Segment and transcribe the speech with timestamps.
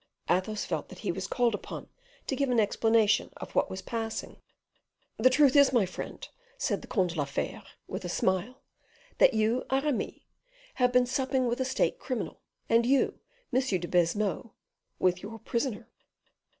[0.27, 1.87] Athos felt that he was called upon
[2.25, 4.41] to give an explanation of what was passing.
[5.17, 6.27] "The truth is, my friend,"
[6.57, 8.63] said the Comte de la Fere, with a smile,
[9.19, 10.15] "that you, Aramis,
[10.81, 13.19] have been supping with a state criminal, and you,
[13.51, 14.55] Monsieur de Baisemeaux,
[14.97, 15.87] with your prisoner."